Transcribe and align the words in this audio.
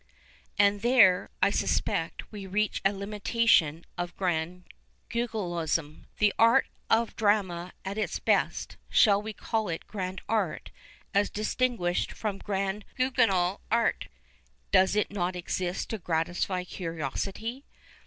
And 0.57 0.81
there, 0.81 1.29
I 1.43 1.51
suspect, 1.51 2.31
we 2.31 2.47
reach 2.47 2.81
a 2.83 2.91
limitation 2.91 3.85
of 3.99 4.17
Grand 4.17 4.65
Guignolism. 5.11 6.07
The 6.17 6.33
art 6.39 6.65
of 6.89 7.15
drama 7.15 7.73
at 7.85 7.99
its 7.99 8.17
best— 8.17 8.77
shall 8.89 9.21
we 9.21 9.31
call 9.31 9.69
it 9.69 9.85
grand 9.85 10.21
art, 10.27 10.71
as 11.13 11.29
distinguished 11.29 12.13
from 12.13 12.39
Grand 12.39 12.83
Guignol 12.97 13.59
art?— 13.69 14.07
docs 14.71 14.97
not 15.11 15.35
exist 15.35 15.91
to 15.91 15.99
gratify 15.99 16.63
curio 16.63 17.11
sity. 17.11 17.61